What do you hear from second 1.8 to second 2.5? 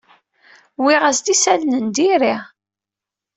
n diri.